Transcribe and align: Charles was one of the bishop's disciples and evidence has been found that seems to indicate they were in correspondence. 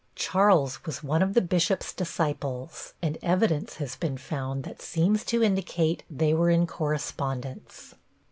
Charles 0.15 0.83
was 0.83 1.03
one 1.03 1.21
of 1.21 1.35
the 1.35 1.43
bishop's 1.43 1.93
disciples 1.93 2.95
and 3.03 3.19
evidence 3.21 3.75
has 3.75 3.95
been 3.95 4.17
found 4.17 4.63
that 4.63 4.81
seems 4.81 5.23
to 5.25 5.43
indicate 5.43 6.01
they 6.09 6.33
were 6.33 6.49
in 6.49 6.65
correspondence. 6.65 7.93